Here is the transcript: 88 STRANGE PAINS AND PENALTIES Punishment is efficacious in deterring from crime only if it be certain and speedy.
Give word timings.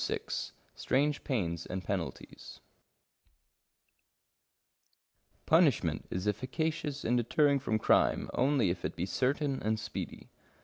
88 0.03 0.51
STRANGE 0.73 1.23
PAINS 1.23 1.65
AND 1.67 1.83
PENALTIES 1.85 2.59
Punishment 5.45 6.07
is 6.09 6.27
efficacious 6.27 7.05
in 7.05 7.15
deterring 7.17 7.59
from 7.59 7.77
crime 7.77 8.27
only 8.33 8.71
if 8.71 8.83
it 8.83 8.95
be 8.95 9.05
certain 9.05 9.61
and 9.61 9.79
speedy. 9.79 10.31